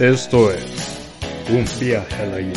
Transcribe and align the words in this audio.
Esto 0.00 0.50
es 0.50 0.64
Un 1.50 1.66
viaje 1.78 2.22
al 2.22 2.32
ayer. 2.32 2.56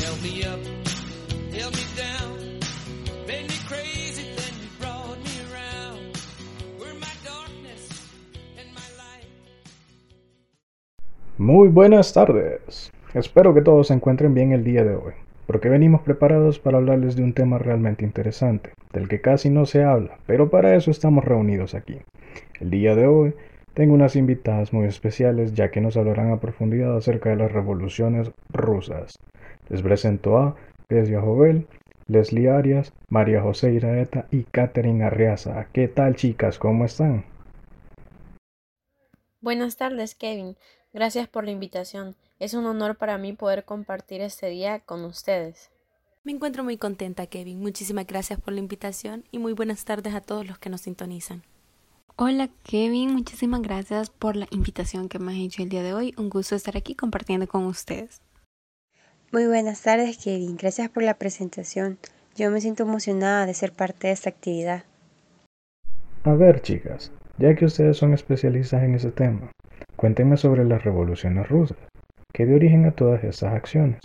held 0.00 0.22
me 0.22 0.46
up, 0.46 0.60
held 1.52 1.74
me 1.76 1.84
down, 1.94 2.38
made 3.26 3.46
me 3.48 3.58
crazy, 3.68 4.34
then 4.34 4.54
you 4.62 4.68
brought 4.80 5.18
me 5.18 5.42
around. 5.52 6.16
Were 6.80 6.94
my 6.94 7.12
darkness 7.22 7.86
and 8.58 8.72
my 8.72 8.88
light. 8.96 9.28
Muy 11.36 11.68
buenas 11.68 12.14
tardes. 12.14 12.90
Espero 13.12 13.52
que 13.52 13.60
todos 13.60 13.88
se 13.88 13.92
encuentren 13.92 14.32
bien 14.32 14.52
el 14.52 14.64
día 14.64 14.84
de 14.84 14.94
hoy, 14.94 15.12
porque 15.46 15.68
venimos 15.68 16.02
preparados 16.02 16.58
para 16.58 16.78
hablarles 16.78 17.16
de 17.16 17.22
un 17.22 17.32
tema 17.32 17.58
realmente 17.58 18.04
interesante, 18.04 18.70
del 18.92 19.08
que 19.08 19.20
casi 19.20 19.50
no 19.50 19.66
se 19.66 19.84
habla, 19.84 20.18
pero 20.26 20.50
para 20.50 20.74
eso 20.74 20.90
estamos 20.90 21.24
reunidos 21.24 21.74
aquí. 21.74 21.98
El 22.60 22.70
día 22.70 22.94
de 22.94 23.06
hoy 23.06 23.34
tengo 23.74 23.94
unas 23.94 24.16
invitadas 24.16 24.72
muy 24.72 24.86
especiales 24.86 25.54
ya 25.54 25.70
que 25.70 25.80
nos 25.80 25.96
hablarán 25.96 26.30
a 26.30 26.40
profundidad 26.40 26.96
acerca 26.96 27.30
de 27.30 27.36
las 27.36 27.52
revoluciones 27.52 28.30
rusas. 28.50 29.14
Les 29.68 29.82
presento 29.82 30.38
a 30.38 30.56
Pesia 30.88 31.20
Jovel, 31.20 31.66
Leslie 32.06 32.50
Arias, 32.50 32.92
María 33.08 33.40
José 33.40 33.72
Iraeta 33.72 34.26
y 34.30 34.44
Catherine 34.44 35.04
Arriaza. 35.04 35.66
¿Qué 35.72 35.88
tal 35.88 36.16
chicas? 36.16 36.58
¿Cómo 36.58 36.84
están? 36.84 37.24
Buenas 39.40 39.76
tardes, 39.76 40.14
Kevin. 40.14 40.56
Gracias 40.92 41.26
por 41.26 41.44
la 41.44 41.50
invitación. 41.50 42.16
Es 42.38 42.52
un 42.52 42.66
honor 42.66 42.96
para 42.96 43.16
mí 43.16 43.32
poder 43.32 43.64
compartir 43.64 44.20
este 44.20 44.48
día 44.48 44.80
con 44.80 45.04
ustedes. 45.04 45.70
Me 46.22 46.32
encuentro 46.32 46.64
muy 46.64 46.76
contenta, 46.76 47.26
Kevin. 47.26 47.60
Muchísimas 47.60 48.06
gracias 48.06 48.38
por 48.40 48.52
la 48.52 48.60
invitación 48.60 49.24
y 49.30 49.38
muy 49.38 49.54
buenas 49.54 49.86
tardes 49.86 50.14
a 50.14 50.20
todos 50.20 50.46
los 50.46 50.58
que 50.58 50.68
nos 50.68 50.82
sintonizan. 50.82 51.44
Hola 52.16 52.50
Kevin, 52.62 53.14
muchísimas 53.14 53.62
gracias 53.62 54.10
por 54.10 54.36
la 54.36 54.46
invitación 54.50 55.08
que 55.08 55.18
me 55.18 55.32
has 55.32 55.38
hecho 55.38 55.62
el 55.62 55.70
día 55.70 55.82
de 55.82 55.94
hoy. 55.94 56.14
Un 56.18 56.28
gusto 56.28 56.54
estar 56.54 56.76
aquí 56.76 56.94
compartiendo 56.94 57.48
con 57.48 57.64
ustedes. 57.64 58.20
Muy 59.32 59.46
buenas 59.46 59.80
tardes, 59.80 60.18
Kevin. 60.18 60.58
Gracias 60.58 60.90
por 60.90 61.02
la 61.04 61.14
presentación. 61.14 61.98
Yo 62.36 62.50
me 62.50 62.60
siento 62.60 62.82
emocionada 62.82 63.46
de 63.46 63.54
ser 63.54 63.72
parte 63.72 64.08
de 64.08 64.12
esta 64.12 64.28
actividad. 64.28 64.84
A 66.24 66.34
ver, 66.34 66.60
chicas, 66.60 67.10
ya 67.38 67.54
que 67.54 67.64
ustedes 67.64 67.96
son 67.96 68.12
especialistas 68.12 68.82
en 68.82 68.94
ese 68.94 69.10
tema, 69.10 69.50
cuéntenme 70.02 70.36
sobre 70.36 70.64
las 70.64 70.82
revoluciones 70.82 71.48
rusas, 71.48 71.78
que 72.32 72.44
dio 72.44 72.56
origen 72.56 72.86
a 72.86 72.90
todas 72.90 73.22
estas 73.22 73.54
acciones. 73.54 74.00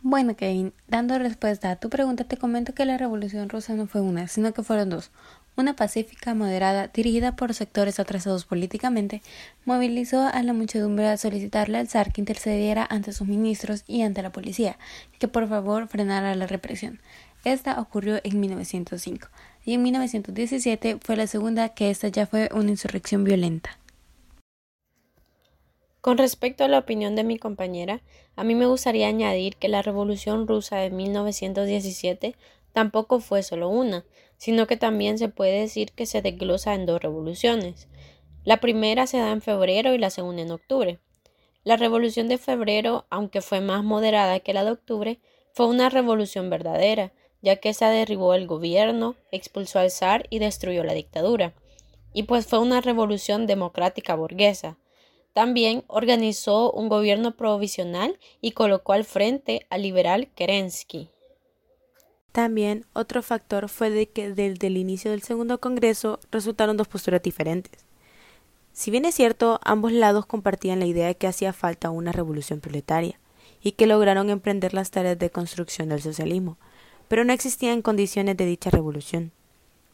Bueno 0.00 0.36
Kevin, 0.36 0.72
dando 0.86 1.18
respuesta 1.18 1.72
a 1.72 1.76
tu 1.76 1.90
pregunta 1.90 2.22
te 2.22 2.36
comento 2.36 2.72
que 2.72 2.84
la 2.84 2.98
revolución 2.98 3.48
rusa 3.48 3.74
no 3.74 3.88
fue 3.88 4.00
una, 4.00 4.28
sino 4.28 4.52
que 4.52 4.62
fueron 4.62 4.90
dos. 4.90 5.10
Una 5.56 5.74
pacífica, 5.74 6.34
moderada, 6.34 6.86
dirigida 6.86 7.34
por 7.34 7.52
sectores 7.52 7.98
atrasados 7.98 8.44
políticamente, 8.44 9.22
movilizó 9.64 10.20
a 10.32 10.40
la 10.44 10.52
muchedumbre 10.52 11.08
a 11.08 11.16
solicitarle 11.16 11.78
al 11.78 11.88
zar 11.88 12.12
que 12.12 12.20
intercediera 12.20 12.86
ante 12.88 13.12
sus 13.12 13.26
ministros 13.26 13.82
y 13.88 14.02
ante 14.02 14.22
la 14.22 14.30
policía, 14.30 14.76
que 15.18 15.26
por 15.26 15.48
favor 15.48 15.88
frenara 15.88 16.32
la 16.36 16.46
represión. 16.46 17.00
Esta 17.44 17.80
ocurrió 17.80 18.20
en 18.22 18.38
1905 18.38 19.26
y 19.64 19.74
en 19.74 19.82
1917 19.82 20.98
fue 21.00 21.16
la 21.16 21.26
segunda 21.26 21.70
que 21.70 21.90
esta 21.90 22.06
ya 22.06 22.24
fue 22.24 22.48
una 22.54 22.70
insurrección 22.70 23.24
violenta. 23.24 23.81
Con 26.02 26.18
respecto 26.18 26.64
a 26.64 26.68
la 26.68 26.80
opinión 26.80 27.14
de 27.14 27.22
mi 27.22 27.38
compañera, 27.38 28.02
a 28.34 28.42
mí 28.42 28.56
me 28.56 28.66
gustaría 28.66 29.06
añadir 29.06 29.54
que 29.54 29.68
la 29.68 29.82
Revolución 29.82 30.48
rusa 30.48 30.78
de 30.78 30.90
1917 30.90 32.34
tampoco 32.72 33.20
fue 33.20 33.44
solo 33.44 33.68
una, 33.68 34.04
sino 34.36 34.66
que 34.66 34.76
también 34.76 35.16
se 35.16 35.28
puede 35.28 35.60
decir 35.60 35.92
que 35.92 36.06
se 36.06 36.20
desglosa 36.20 36.74
en 36.74 36.86
dos 36.86 37.00
revoluciones. 37.00 37.86
La 38.42 38.56
primera 38.56 39.06
se 39.06 39.18
da 39.18 39.30
en 39.30 39.42
febrero 39.42 39.94
y 39.94 39.98
la 39.98 40.10
segunda 40.10 40.42
en 40.42 40.50
octubre. 40.50 40.98
La 41.62 41.76
revolución 41.76 42.26
de 42.26 42.38
febrero, 42.38 43.06
aunque 43.08 43.40
fue 43.40 43.60
más 43.60 43.84
moderada 43.84 44.40
que 44.40 44.54
la 44.54 44.64
de 44.64 44.72
octubre, 44.72 45.20
fue 45.52 45.66
una 45.66 45.88
revolución 45.88 46.50
verdadera, 46.50 47.12
ya 47.42 47.54
que 47.56 47.68
esa 47.68 47.90
derribó 47.90 48.34
el 48.34 48.48
gobierno, 48.48 49.14
expulsó 49.30 49.78
al 49.78 49.92
zar 49.92 50.26
y 50.30 50.40
destruyó 50.40 50.82
la 50.82 50.94
dictadura. 50.94 51.54
Y 52.12 52.24
pues 52.24 52.48
fue 52.48 52.58
una 52.58 52.80
revolución 52.80 53.46
democrática 53.46 54.16
burguesa. 54.16 54.78
También 55.32 55.84
organizó 55.86 56.70
un 56.72 56.88
gobierno 56.88 57.36
provisional 57.36 58.18
y 58.40 58.52
colocó 58.52 58.92
al 58.92 59.04
frente 59.04 59.66
al 59.70 59.82
liberal 59.82 60.28
Kerensky. 60.34 61.10
También 62.32 62.86
otro 62.92 63.22
factor 63.22 63.68
fue 63.68 63.90
de 63.90 64.08
que 64.08 64.30
desde 64.30 64.66
el 64.66 64.76
inicio 64.76 65.10
del 65.10 65.22
segundo 65.22 65.60
Congreso 65.60 66.18
resultaron 66.30 66.76
dos 66.76 66.88
posturas 66.88 67.22
diferentes. 67.22 67.84
Si 68.72 68.90
bien 68.90 69.04
es 69.04 69.14
cierto, 69.14 69.60
ambos 69.64 69.92
lados 69.92 70.24
compartían 70.24 70.80
la 70.80 70.86
idea 70.86 71.06
de 71.06 71.14
que 71.14 71.26
hacía 71.26 71.52
falta 71.52 71.90
una 71.90 72.12
revolución 72.12 72.60
proletaria 72.60 73.18
y 73.62 73.72
que 73.72 73.86
lograron 73.86 74.30
emprender 74.30 74.72
las 74.72 74.90
tareas 74.90 75.18
de 75.18 75.30
construcción 75.30 75.90
del 75.90 76.00
socialismo, 76.00 76.58
pero 77.08 77.24
no 77.24 77.34
existían 77.34 77.82
condiciones 77.82 78.36
de 78.36 78.46
dicha 78.46 78.70
revolución. 78.70 79.32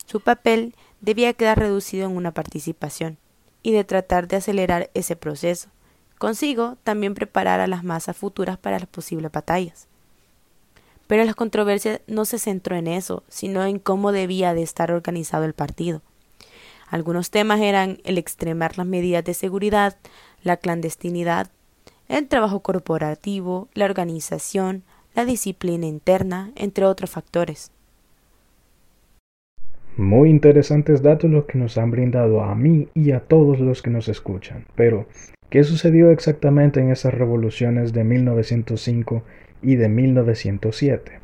Su 0.06 0.20
papel 0.20 0.74
debía 1.00 1.32
quedar 1.32 1.58
reducido 1.58 2.06
en 2.06 2.16
una 2.16 2.32
participación 2.32 3.18
y 3.62 3.72
de 3.72 3.84
tratar 3.84 4.28
de 4.28 4.36
acelerar 4.36 4.90
ese 4.94 5.16
proceso. 5.16 5.68
Consigo 6.18 6.76
también 6.82 7.14
preparar 7.14 7.60
a 7.60 7.66
las 7.66 7.84
masas 7.84 8.16
futuras 8.16 8.58
para 8.58 8.78
las 8.78 8.88
posibles 8.88 9.30
batallas. 9.30 9.86
Pero 11.06 11.24
la 11.24 11.34
controversia 11.34 12.00
no 12.06 12.24
se 12.24 12.38
centró 12.38 12.76
en 12.76 12.86
eso, 12.86 13.22
sino 13.28 13.64
en 13.64 13.78
cómo 13.78 14.12
debía 14.12 14.52
de 14.52 14.62
estar 14.62 14.90
organizado 14.90 15.44
el 15.44 15.54
partido. 15.54 16.02
Algunos 16.88 17.30
temas 17.30 17.60
eran 17.60 17.98
el 18.04 18.18
extremar 18.18 18.78
las 18.78 18.86
medidas 18.86 19.24
de 19.24 19.34
seguridad, 19.34 19.96
la 20.42 20.56
clandestinidad, 20.56 21.50
el 22.08 22.28
trabajo 22.28 22.60
corporativo, 22.60 23.68
la 23.74 23.84
organización, 23.84 24.84
la 25.14 25.24
disciplina 25.24 25.86
interna, 25.86 26.52
entre 26.56 26.84
otros 26.86 27.10
factores. 27.10 27.70
Muy 29.98 30.30
interesantes 30.30 31.02
datos 31.02 31.28
los 31.28 31.46
que 31.46 31.58
nos 31.58 31.76
han 31.76 31.90
brindado 31.90 32.44
a 32.44 32.54
mí 32.54 32.86
y 32.94 33.10
a 33.10 33.18
todos 33.18 33.58
los 33.58 33.82
que 33.82 33.90
nos 33.90 34.06
escuchan. 34.06 34.64
Pero, 34.76 35.08
¿qué 35.50 35.64
sucedió 35.64 36.12
exactamente 36.12 36.78
en 36.78 36.92
esas 36.92 37.12
revoluciones 37.12 37.92
de 37.92 38.04
1905 38.04 39.24
y 39.60 39.74
de 39.74 39.88
1907? 39.88 41.18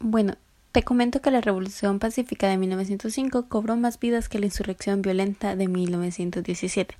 Bueno, 0.00 0.34
te 0.72 0.82
comento 0.82 1.22
que 1.22 1.30
la 1.30 1.40
Revolución 1.40 1.98
Pacífica 1.98 2.46
de 2.46 2.58
1905 2.58 3.48
cobró 3.48 3.74
más 3.76 3.98
vidas 3.98 4.28
que 4.28 4.38
la 4.38 4.46
insurrección 4.46 5.00
violenta 5.00 5.56
de 5.56 5.66
1917, 5.66 6.94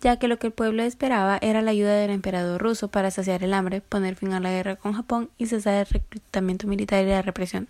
ya 0.00 0.20
que 0.20 0.28
lo 0.28 0.38
que 0.38 0.46
el 0.46 0.52
pueblo 0.52 0.84
esperaba 0.84 1.38
era 1.42 1.62
la 1.62 1.72
ayuda 1.72 1.96
del 1.96 2.12
emperador 2.12 2.62
ruso 2.62 2.86
para 2.92 3.10
saciar 3.10 3.42
el 3.42 3.54
hambre, 3.54 3.80
poner 3.80 4.14
fin 4.14 4.34
a 4.34 4.38
la 4.38 4.52
guerra 4.52 4.76
con 4.76 4.92
Japón 4.92 5.30
y 5.36 5.46
cesar 5.46 5.84
el 5.84 5.92
reclutamiento 5.92 6.68
militar 6.68 7.02
y 7.02 7.08
la 7.08 7.22
represión. 7.22 7.66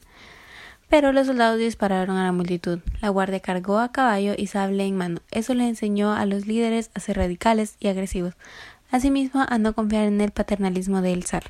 Pero 0.93 1.11
los 1.13 1.27
soldados 1.27 1.59
dispararon 1.59 2.19
a 2.19 2.25
la 2.25 2.33
multitud. 2.33 2.81
La 3.01 3.09
guardia 3.09 3.41
cargó 3.41 3.79
a 3.79 3.93
caballo 3.93 4.35
y 4.37 4.49
sable 4.49 4.85
en 4.85 4.95
mano. 4.95 5.23
Eso 5.31 5.55
les 5.55 5.67
enseñó 5.67 6.13
a 6.13 6.27
los 6.27 6.47
líderes 6.47 6.91
a 6.93 7.01
ser 7.01 7.17
radicales 7.17 7.77
y 7.81 7.89
agresivos. 7.89 8.35
Asimismo, 8.91 9.43
a 9.49 9.57
no 9.57 9.73
confiar 9.73 10.05
en 10.05 10.21
el 10.21 10.33
paternalismo 10.33 11.01
del 11.01 11.25
zar. 11.25 11.45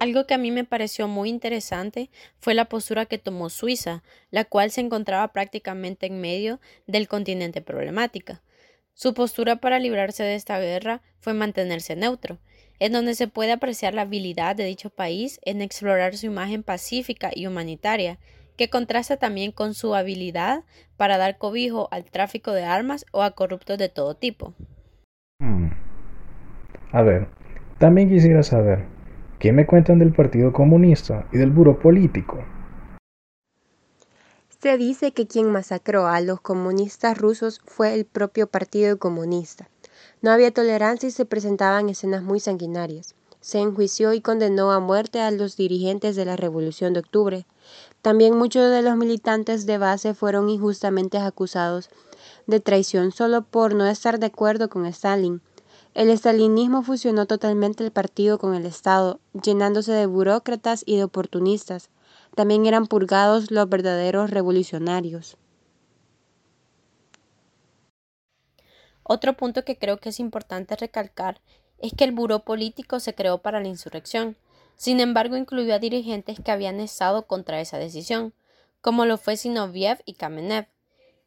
Algo 0.00 0.26
que 0.26 0.32
a 0.32 0.38
mí 0.38 0.50
me 0.50 0.64
pareció 0.64 1.08
muy 1.08 1.28
interesante 1.28 2.08
fue 2.38 2.54
la 2.54 2.70
postura 2.70 3.04
que 3.04 3.18
tomó 3.18 3.50
Suiza, 3.50 4.02
la 4.30 4.46
cual 4.46 4.70
se 4.70 4.80
encontraba 4.80 5.28
prácticamente 5.34 6.06
en 6.06 6.22
medio 6.22 6.60
del 6.86 7.06
continente 7.06 7.60
problemática. 7.60 8.40
Su 9.00 9.14
postura 9.14 9.54
para 9.54 9.78
librarse 9.78 10.24
de 10.24 10.34
esta 10.34 10.58
guerra 10.58 11.02
fue 11.20 11.32
mantenerse 11.32 11.94
neutro, 11.94 12.38
en 12.80 12.90
donde 12.90 13.14
se 13.14 13.28
puede 13.28 13.52
apreciar 13.52 13.94
la 13.94 14.02
habilidad 14.02 14.56
de 14.56 14.64
dicho 14.64 14.90
país 14.90 15.38
en 15.44 15.62
explorar 15.62 16.16
su 16.16 16.26
imagen 16.26 16.64
pacífica 16.64 17.30
y 17.32 17.46
humanitaria, 17.46 18.18
que 18.56 18.70
contrasta 18.70 19.16
también 19.16 19.52
con 19.52 19.74
su 19.74 19.94
habilidad 19.94 20.64
para 20.96 21.16
dar 21.16 21.38
cobijo 21.38 21.86
al 21.92 22.06
tráfico 22.06 22.50
de 22.50 22.64
armas 22.64 23.06
o 23.12 23.22
a 23.22 23.30
corruptos 23.36 23.78
de 23.78 23.88
todo 23.88 24.16
tipo. 24.16 24.52
Hmm. 25.38 25.68
A 26.90 27.02
ver, 27.02 27.28
también 27.78 28.08
quisiera 28.08 28.42
saber, 28.42 28.84
¿qué 29.38 29.52
me 29.52 29.64
cuentan 29.64 30.00
del 30.00 30.12
Partido 30.12 30.52
Comunista 30.52 31.28
y 31.32 31.38
del 31.38 31.52
Buro 31.52 31.78
Político? 31.78 32.44
Se 34.60 34.76
dice 34.76 35.12
que 35.12 35.28
quien 35.28 35.52
masacró 35.52 36.08
a 36.08 36.20
los 36.20 36.40
comunistas 36.40 37.16
rusos 37.16 37.60
fue 37.64 37.94
el 37.94 38.04
propio 38.04 38.48
Partido 38.48 38.98
Comunista. 38.98 39.70
No 40.20 40.32
había 40.32 40.52
tolerancia 40.52 41.08
y 41.08 41.12
se 41.12 41.24
presentaban 41.24 41.88
escenas 41.88 42.24
muy 42.24 42.40
sanguinarias. 42.40 43.14
Se 43.40 43.60
enjuició 43.60 44.14
y 44.14 44.20
condenó 44.20 44.72
a 44.72 44.80
muerte 44.80 45.20
a 45.20 45.30
los 45.30 45.56
dirigentes 45.56 46.16
de 46.16 46.24
la 46.24 46.34
Revolución 46.34 46.92
de 46.92 46.98
Octubre. 46.98 47.46
También 48.02 48.36
muchos 48.36 48.68
de 48.72 48.82
los 48.82 48.96
militantes 48.96 49.64
de 49.64 49.78
base 49.78 50.12
fueron 50.12 50.48
injustamente 50.48 51.18
acusados 51.18 51.88
de 52.48 52.58
traición 52.58 53.12
solo 53.12 53.42
por 53.42 53.76
no 53.76 53.86
estar 53.86 54.18
de 54.18 54.26
acuerdo 54.26 54.68
con 54.68 54.86
Stalin. 54.86 55.40
El 55.94 56.10
estalinismo 56.10 56.82
fusionó 56.82 57.26
totalmente 57.26 57.84
el 57.84 57.92
partido 57.92 58.38
con 58.38 58.56
el 58.56 58.66
Estado, 58.66 59.20
llenándose 59.40 59.92
de 59.92 60.06
burócratas 60.06 60.82
y 60.84 60.96
de 60.96 61.04
oportunistas. 61.04 61.90
También 62.38 62.66
eran 62.66 62.86
purgados 62.86 63.50
los 63.50 63.68
verdaderos 63.68 64.30
revolucionarios. 64.30 65.36
Otro 69.02 69.36
punto 69.36 69.64
que 69.64 69.76
creo 69.76 69.96
que 69.96 70.10
es 70.10 70.20
importante 70.20 70.76
recalcar 70.76 71.40
es 71.78 71.94
que 71.94 72.04
el 72.04 72.12
buró 72.12 72.44
político 72.44 73.00
se 73.00 73.12
creó 73.12 73.38
para 73.38 73.60
la 73.60 73.66
insurrección. 73.66 74.36
Sin 74.76 75.00
embargo, 75.00 75.36
incluyó 75.36 75.74
a 75.74 75.80
dirigentes 75.80 76.38
que 76.38 76.52
habían 76.52 76.78
estado 76.78 77.26
contra 77.26 77.60
esa 77.60 77.76
decisión, 77.76 78.32
como 78.82 79.04
lo 79.04 79.18
fue 79.18 79.36
Zinoviev 79.36 79.98
y 80.04 80.14
Kamenev, 80.14 80.68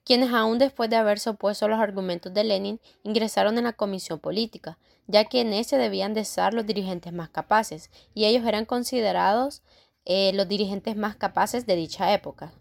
quienes 0.05 0.31
aún 0.31 0.59
después 0.59 0.89
de 0.89 0.95
haberse 0.95 1.31
opuesto 1.31 1.65
a 1.65 1.67
los 1.67 1.79
argumentos 1.81 2.33
de 2.33 2.45
Lenin 2.45 2.79
ingresaron 3.03 3.57
en 3.57 3.65
la 3.65 3.73
comisión 3.73 4.19
política, 4.19 4.77
ya 5.07 5.25
que 5.25 5.41
en 5.41 5.51
ese 5.51 5.77
debían 5.77 6.13
de 6.13 6.21
estar 6.21 6.53
los 6.53 6.65
dirigentes 6.65 7.11
más 7.11 7.27
capaces, 7.27 7.91
y 8.13 8.23
ellos 8.23 8.45
eran 8.45 8.63
considerados 8.63 9.61
eh, 10.06 10.31
los 10.33 10.48
dirigentes 10.48 10.95
más 10.95 11.15
capaces 11.15 11.65
de 11.65 11.75
dicha 11.75 12.13
época. 12.13 12.51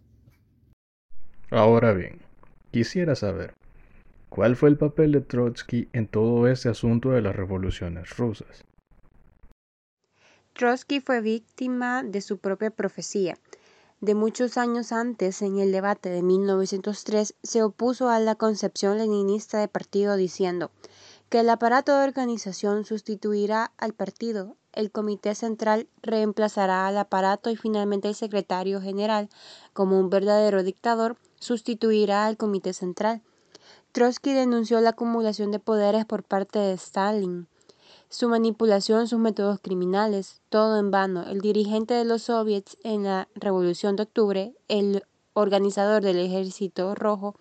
Ahora 1.51 1.93
bien, 1.93 2.21
quisiera 2.71 3.15
saber, 3.15 3.55
¿cuál 4.29 4.57
fue 4.57 4.69
el 4.69 4.77
papel 4.77 5.13
de 5.13 5.21
Trotsky 5.21 5.89
en 5.93 6.07
todo 6.07 6.47
este 6.47 6.69
asunto 6.69 7.11
de 7.11 7.23
las 7.23 7.35
revoluciones 7.35 8.17
rusas? 8.17 8.65
Trotsky 10.53 11.01
fue 11.01 11.21
víctima 11.21 12.03
de 12.03 12.21
su 12.21 12.39
propia 12.39 12.71
profecía. 12.71 13.39
De 14.01 14.15
muchos 14.15 14.57
años 14.57 14.93
antes, 14.93 15.43
en 15.43 15.59
el 15.59 15.73
debate 15.73 16.09
de 16.09 16.23
1903, 16.23 17.35
se 17.43 17.63
opuso 17.63 18.09
a 18.09 18.19
la 18.19 18.35
concepción 18.35 18.99
leninista 18.99 19.59
de 19.59 19.69
partido 19.69 20.17
diciendo 20.17 20.71
que 21.29 21.41
el 21.41 21.51
aparato 21.51 21.97
de 21.97 22.05
organización 22.05 22.85
sustituirá 22.85 23.73
al 23.77 23.93
partido, 23.93 24.57
el 24.72 24.90
comité 24.90 25.34
central 25.34 25.88
reemplazará 26.02 26.87
al 26.87 26.99
aparato 26.99 27.50
y 27.50 27.56
finalmente 27.56 28.08
el 28.08 28.14
secretario 28.14 28.81
general, 28.81 29.28
como 29.72 29.99
un 29.99 30.11
verdadero 30.11 30.62
dictador, 30.62 31.17
sustituirá 31.38 32.26
al 32.26 32.37
comité 32.37 32.72
central. 32.72 33.22
Trotsky 33.93 34.32
denunció 34.32 34.81
la 34.81 34.90
acumulación 34.90 35.50
de 35.50 35.58
poderes 35.58 36.05
por 36.05 36.22
parte 36.22 36.58
de 36.58 36.75
Stalin 36.75 37.49
su 38.11 38.28
manipulación, 38.28 39.06
sus 39.06 39.20
métodos 39.20 39.61
criminales, 39.61 40.43
todo 40.49 40.78
en 40.78 40.90
vano. 40.90 41.22
El 41.22 41.40
dirigente 41.40 41.94
de 41.94 42.05
los 42.05 42.22
soviets 42.22 42.76
en 42.82 43.05
la 43.05 43.28
Revolución 43.37 43.94
de 43.94 44.02
Octubre, 44.02 44.52
el 44.67 45.05
organizador 45.32 46.02
del 46.02 46.19
Ejército 46.19 46.96
Rojo, 46.96 47.37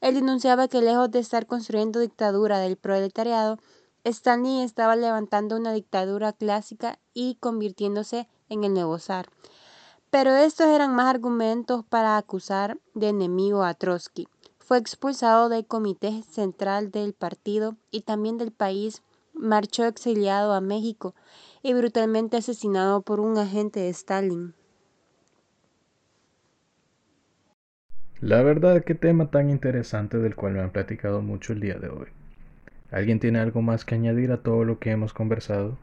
él 0.00 0.14
denunciaba 0.14 0.68
que 0.68 0.80
lejos 0.80 1.10
de 1.10 1.18
estar 1.18 1.46
construyendo 1.46 2.00
dictadura 2.00 2.58
del 2.58 2.76
proletariado, 2.78 3.58
Stalin 4.08 4.60
estaba 4.60 4.94
levantando 4.94 5.56
una 5.56 5.72
dictadura 5.72 6.32
clásica 6.32 7.00
y 7.12 7.38
convirtiéndose 7.40 8.28
en 8.48 8.62
el 8.62 8.72
nuevo 8.72 9.00
zar. 9.00 9.26
Pero 10.10 10.36
estos 10.36 10.68
eran 10.68 10.94
más 10.94 11.12
argumentos 11.12 11.84
para 11.84 12.16
acusar 12.16 12.78
de 12.94 13.08
enemigo 13.08 13.64
a 13.64 13.74
Trotsky. 13.74 14.28
Fue 14.60 14.78
expulsado 14.78 15.48
del 15.48 15.66
comité 15.66 16.22
central 16.22 16.92
del 16.92 17.14
partido 17.14 17.74
y 17.90 18.02
también 18.02 18.38
del 18.38 18.52
país 18.52 19.02
marchó 19.34 19.84
exiliado 19.84 20.54
a 20.54 20.60
México 20.60 21.16
y 21.64 21.74
brutalmente 21.74 22.36
asesinado 22.36 23.02
por 23.02 23.18
un 23.18 23.36
agente 23.38 23.80
de 23.80 23.88
Stalin. 23.88 24.54
La 28.20 28.42
verdad, 28.42 28.84
qué 28.84 28.94
tema 28.94 29.32
tan 29.32 29.50
interesante 29.50 30.18
del 30.18 30.36
cual 30.36 30.52
me 30.52 30.60
han 30.60 30.70
platicado 30.70 31.22
mucho 31.22 31.52
el 31.52 31.60
día 31.60 31.74
de 31.74 31.88
hoy. 31.88 32.15
¿Alguien 32.90 33.20
tiene 33.20 33.38
algo 33.38 33.62
más 33.62 33.84
que 33.84 33.94
añadir 33.94 34.30
a 34.32 34.42
todo 34.42 34.64
lo 34.64 34.78
que 34.78 34.90
hemos 34.90 35.12
conversado? 35.12 35.76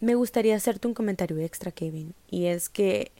Me 0.00 0.14
gustaría 0.14 0.54
hacerte 0.54 0.86
un 0.86 0.94
comentario 0.94 1.38
extra, 1.38 1.72
Kevin, 1.72 2.14
y 2.30 2.46
es 2.46 2.68
que 2.68 3.10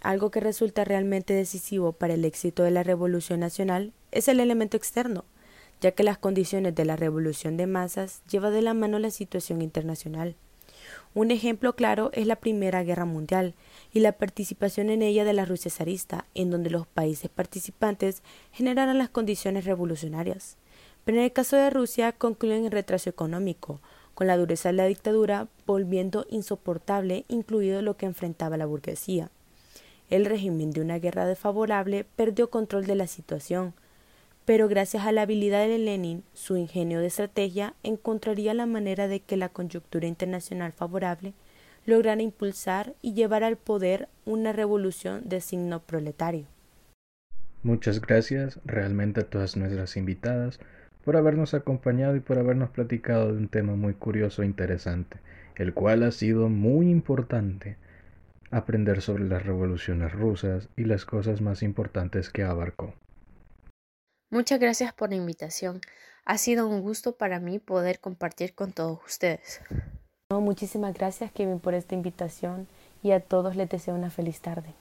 algo 0.00 0.30
que 0.30 0.40
resulta 0.40 0.84
realmente 0.84 1.34
decisivo 1.34 1.92
para 1.92 2.14
el 2.14 2.24
éxito 2.24 2.62
de 2.62 2.70
la 2.70 2.82
Revolución 2.82 3.40
Nacional 3.40 3.92
es 4.12 4.28
el 4.28 4.40
elemento 4.40 4.76
externo, 4.76 5.24
ya 5.80 5.92
que 5.92 6.04
las 6.04 6.18
condiciones 6.18 6.74
de 6.74 6.84
la 6.84 6.96
revolución 6.96 7.56
de 7.56 7.66
masas 7.66 8.22
lleva 8.30 8.50
de 8.50 8.62
la 8.62 8.74
mano 8.74 9.00
la 9.00 9.10
situación 9.10 9.62
internacional. 9.62 10.36
Un 11.14 11.30
ejemplo 11.30 11.74
claro 11.74 12.10
es 12.14 12.26
la 12.26 12.36
Primera 12.36 12.82
Guerra 12.84 13.04
Mundial 13.04 13.54
y 13.92 14.00
la 14.00 14.12
participación 14.12 14.90
en 14.90 15.02
ella 15.02 15.24
de 15.24 15.32
la 15.32 15.44
Rusia 15.44 15.70
zarista, 15.70 16.26
en 16.34 16.50
donde 16.50 16.70
los 16.70 16.86
países 16.86 17.30
participantes 17.30 18.22
generaron 18.52 18.98
las 18.98 19.08
condiciones 19.08 19.64
revolucionarias. 19.64 20.56
Pero 21.04 21.18
en 21.18 21.24
el 21.24 21.32
caso 21.32 21.56
de 21.56 21.70
Rusia 21.70 22.12
concluyen 22.12 22.64
en 22.64 22.72
retraso 22.72 23.10
económico, 23.10 23.80
con 24.14 24.26
la 24.26 24.36
dureza 24.36 24.68
de 24.68 24.74
la 24.74 24.86
dictadura 24.86 25.48
volviendo 25.66 26.26
insoportable 26.30 27.24
incluido 27.28 27.82
lo 27.82 27.96
que 27.96 28.06
enfrentaba 28.06 28.56
la 28.56 28.66
burguesía. 28.66 29.30
El 30.10 30.26
régimen 30.26 30.70
de 30.72 30.80
una 30.80 30.98
guerra 30.98 31.26
desfavorable 31.26 32.04
perdió 32.16 32.50
control 32.50 32.86
de 32.86 32.94
la 32.94 33.06
situación, 33.06 33.74
pero 34.44 34.68
gracias 34.68 35.06
a 35.06 35.12
la 35.12 35.22
habilidad 35.22 35.66
de 35.66 35.78
Lenin, 35.78 36.24
su 36.34 36.56
ingenio 36.56 37.00
de 37.00 37.06
estrategia, 37.06 37.74
encontraría 37.82 38.54
la 38.54 38.66
manera 38.66 39.08
de 39.08 39.20
que 39.20 39.36
la 39.36 39.48
coyuntura 39.48 40.06
internacional 40.06 40.72
favorable 40.72 41.32
lograra 41.86 42.22
impulsar 42.22 42.94
y 43.02 43.14
llevar 43.14 43.44
al 43.44 43.56
poder 43.56 44.08
una 44.24 44.52
revolución 44.52 45.28
de 45.28 45.40
signo 45.40 45.80
proletario. 45.80 46.46
Muchas 47.62 48.00
gracias 48.00 48.58
realmente 48.64 49.20
a 49.20 49.30
todas 49.30 49.56
nuestras 49.56 49.96
invitadas 49.96 50.58
por 51.04 51.16
habernos 51.16 51.54
acompañado 51.54 52.16
y 52.16 52.20
por 52.20 52.38
habernos 52.38 52.70
platicado 52.70 53.32
de 53.32 53.38
un 53.38 53.48
tema 53.48 53.74
muy 53.74 53.94
curioso 53.94 54.42
e 54.42 54.46
interesante, 54.46 55.18
el 55.56 55.74
cual 55.74 56.02
ha 56.02 56.12
sido 56.12 56.48
muy 56.48 56.90
importante 56.90 57.76
aprender 58.50 59.00
sobre 59.00 59.24
las 59.24 59.44
revoluciones 59.44 60.12
rusas 60.12 60.68
y 60.76 60.84
las 60.84 61.04
cosas 61.04 61.40
más 61.40 61.62
importantes 61.62 62.30
que 62.30 62.42
abarcó. 62.42 62.94
Muchas 64.30 64.60
gracias 64.60 64.92
por 64.92 65.10
la 65.10 65.16
invitación. 65.16 65.80
Ha 66.24 66.38
sido 66.38 66.68
un 66.68 66.82
gusto 66.82 67.16
para 67.16 67.40
mí 67.40 67.58
poder 67.58 67.98
compartir 67.98 68.54
con 68.54 68.72
todos 68.72 69.00
ustedes. 69.04 69.60
No, 70.30 70.40
muchísimas 70.40 70.94
gracias 70.94 71.32
Kevin 71.32 71.58
por 71.58 71.74
esta 71.74 71.94
invitación 71.94 72.68
y 73.02 73.10
a 73.10 73.20
todos 73.20 73.56
les 73.56 73.68
deseo 73.68 73.94
una 73.94 74.10
feliz 74.10 74.40
tarde. 74.40 74.74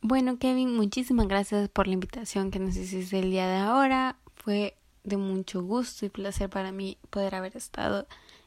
Bueno, 0.00 0.38
Kevin, 0.38 0.74
muchísimas 0.74 1.28
gracias 1.28 1.68
por 1.68 1.86
la 1.86 1.94
invitación 1.94 2.50
que 2.50 2.58
nos 2.58 2.76
hiciste 2.76 3.18
el 3.18 3.30
día 3.30 3.48
de 3.48 3.56
ahora. 3.56 4.16
Fue 4.42 4.74
de 5.04 5.16
mucho 5.16 5.62
gusto 5.62 6.06
y 6.06 6.08
placer 6.08 6.48
para 6.48 6.72
mí 6.72 6.98
poder 7.10 7.34
haber 7.34 7.56
estado 7.56 8.06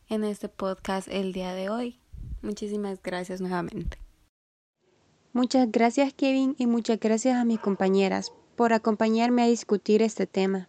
en 0.09 0.23
este 0.23 0.49
podcast 0.49 1.07
el 1.09 1.33
día 1.33 1.53
de 1.53 1.69
hoy. 1.69 1.99
Muchísimas 2.41 3.01
gracias 3.01 3.41
nuevamente. 3.41 3.97
Muchas 5.33 5.71
gracias 5.71 6.13
Kevin 6.13 6.55
y 6.57 6.67
muchas 6.67 6.99
gracias 6.99 7.37
a 7.37 7.45
mis 7.45 7.59
compañeras 7.59 8.33
por 8.55 8.73
acompañarme 8.73 9.43
a 9.43 9.47
discutir 9.47 10.01
este 10.01 10.27
tema. 10.27 10.67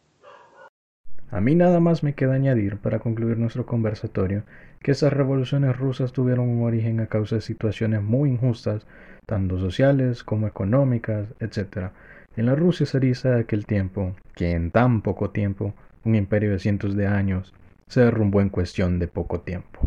A 1.30 1.40
mí 1.40 1.54
nada 1.54 1.80
más 1.80 2.02
me 2.02 2.14
queda 2.14 2.34
añadir 2.34 2.76
para 2.76 2.98
concluir 2.98 3.38
nuestro 3.38 3.64
conversatorio 3.64 4.44
que 4.82 4.90
esas 4.90 5.12
revoluciones 5.12 5.76
rusas 5.76 6.12
tuvieron 6.12 6.48
un 6.48 6.62
origen 6.62 7.00
a 7.00 7.06
causa 7.06 7.36
de 7.36 7.40
situaciones 7.40 8.02
muy 8.02 8.30
injustas, 8.30 8.86
tanto 9.26 9.58
sociales 9.58 10.24
como 10.24 10.46
económicas, 10.46 11.28
etc., 11.40 11.90
en 12.36 12.46
la 12.46 12.54
Rusia 12.54 12.86
zarista 12.86 13.30
de 13.30 13.40
aquel 13.40 13.66
tiempo, 13.66 14.14
que 14.34 14.52
en 14.52 14.70
tan 14.70 15.02
poco 15.02 15.30
tiempo, 15.30 15.74
un 16.04 16.14
imperio 16.14 16.52
de 16.52 16.58
cientos 16.58 16.96
de 16.96 17.06
años, 17.06 17.54
se 17.88 18.00
derrumbó 18.00 18.40
en 18.40 18.48
cuestión 18.48 18.98
de 18.98 19.08
poco 19.08 19.40
tiempo. 19.40 19.80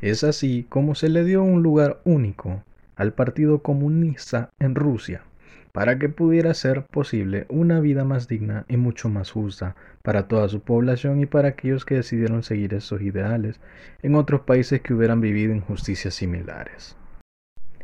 Es 0.00 0.22
así 0.22 0.66
como 0.68 0.94
se 0.94 1.08
le 1.08 1.24
dio 1.24 1.42
un 1.42 1.62
lugar 1.62 2.00
único 2.04 2.62
al 2.94 3.14
Partido 3.14 3.60
Comunista 3.60 4.50
en 4.58 4.74
Rusia, 4.74 5.22
para 5.72 5.98
que 5.98 6.08
pudiera 6.08 6.54
ser 6.54 6.84
posible 6.84 7.46
una 7.48 7.80
vida 7.80 8.04
más 8.04 8.28
digna 8.28 8.64
y 8.68 8.76
mucho 8.76 9.08
más 9.08 9.30
justa 9.30 9.74
para 10.02 10.28
toda 10.28 10.48
su 10.48 10.60
población 10.60 11.20
y 11.20 11.26
para 11.26 11.48
aquellos 11.48 11.84
que 11.84 11.96
decidieron 11.96 12.42
seguir 12.42 12.74
esos 12.74 13.00
ideales 13.00 13.60
en 14.02 14.14
otros 14.14 14.42
países 14.42 14.82
que 14.82 14.94
hubieran 14.94 15.20
vivido 15.20 15.54
injusticias 15.54 16.14
similares. 16.14 16.96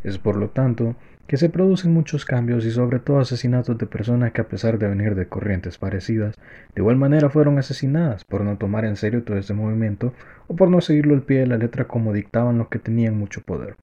Es 0.05 0.19
por 0.19 0.37
lo 0.37 0.51
tanto 0.51 0.95
que 1.31 1.37
se 1.37 1.49
producen 1.49 1.95
muchos 1.95 2.25
cambios 2.25 2.65
y 2.67 2.73
sobre 2.73 2.99
todo 2.99 3.21
asesinatos 3.21 3.79
de 3.79 3.87
personas 3.87 4.33
que 4.33 4.41
a 4.41 4.49
pesar 4.49 4.81
de 4.81 4.89
venir 4.89 5.15
de 5.15 5.29
corrientes 5.29 5.79
parecidas, 5.79 6.35
de 6.75 6.83
igual 6.83 6.97
manera 6.97 7.31
fueron 7.31 7.57
asesinadas 7.57 8.25
por 8.25 8.41
no 8.41 8.59
tomar 8.59 8.85
en 8.85 8.97
serio 8.97 9.23
todo 9.23 9.39
este 9.39 9.55
movimiento 9.55 10.13
o 10.49 10.57
por 10.57 10.71
no 10.71 10.81
seguirlo 10.81 11.15
al 11.15 11.23
pie 11.23 11.39
de 11.39 11.47
la 11.47 11.57
letra 11.57 11.87
como 11.87 12.13
dictaban 12.13 12.59
los 12.59 12.67
que 12.67 12.81
tenían 12.81 13.17
mucho 13.17 13.43
poder 13.43 13.77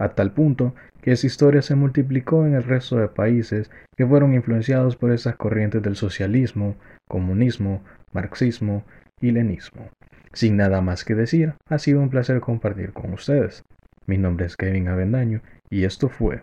a 0.00 0.08
tal 0.16 0.32
punto 0.32 0.74
que 1.00 1.12
esa 1.12 1.28
historia 1.28 1.62
se 1.62 1.76
multiplicó 1.76 2.44
en 2.44 2.54
el 2.54 2.64
resto 2.64 2.96
de 2.96 3.06
países 3.06 3.70
que 3.96 4.04
fueron 4.04 4.34
influenciados 4.34 4.96
por 4.96 5.12
esas 5.12 5.36
corrientes 5.36 5.82
del 5.82 5.94
socialismo, 5.94 6.74
comunismo, 7.06 7.84
marxismo 8.12 8.82
y 9.20 9.30
lenismo. 9.30 9.90
Sin 10.32 10.56
nada 10.56 10.80
más 10.80 11.04
que 11.04 11.14
decir, 11.14 11.54
ha 11.68 11.78
sido 11.78 12.00
un 12.00 12.10
placer 12.10 12.40
compartir 12.40 12.92
con 12.92 13.12
ustedes. 13.12 13.62
Mi 14.06 14.18
nombre 14.18 14.46
es 14.46 14.56
Kevin 14.56 14.88
Avendaño 14.88 15.40
y 15.68 15.84
esto 15.84 16.08
fue... 16.08 16.42